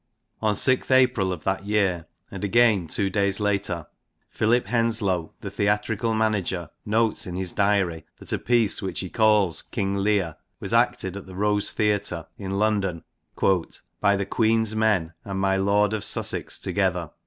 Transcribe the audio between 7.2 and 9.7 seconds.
in his Diary that a piece, which he calls